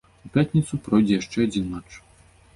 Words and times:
У 0.27 0.29
пятніцу 0.37 0.79
пройдзе 0.87 1.13
яшчэ 1.21 1.37
адзін 1.49 1.71
матч. 1.77 1.91